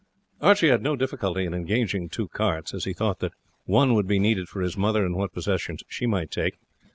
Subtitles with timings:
[0.41, 3.33] Archie had no difficulty in engaging two carts, as he thought that
[3.65, 6.57] one would be needed for his mother and what possessions she might take.